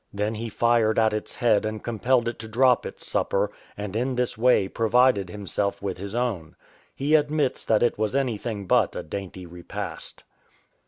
[0.11, 4.15] Then he fired at its head and compelled it to drop its supper, and in
[4.15, 6.55] this way provided himself with his own.
[6.95, 10.23] He admits that it was anything but a dainty repast.